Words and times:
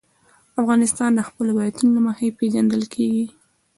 افغانستان 0.61 1.09
د 1.15 1.19
خپلو 1.27 1.49
ولایتونو 1.53 1.91
له 1.97 2.01
مخې 2.07 2.35
پېژندل 2.39 2.83
کېږي. 2.93 3.25